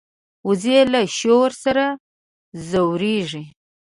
[0.47, 1.85] وزې له شور سره
[2.69, 3.43] ځورېږي